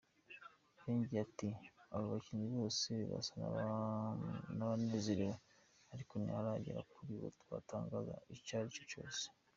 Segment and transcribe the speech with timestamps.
[0.81, 1.49] Yongeye ati:
[1.93, 3.33] "Abo bakinyi bose basa
[4.55, 5.35] n'abanezerewe
[5.93, 9.25] ariko ntiharagera aho twotangaza icarico cose.